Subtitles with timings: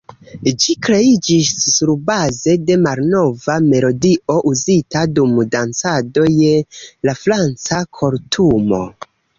[0.61, 6.59] Ĝi kreiĝis surbaze de malnova melodio uzita dum dancado je
[7.11, 8.87] la Franca kortumo.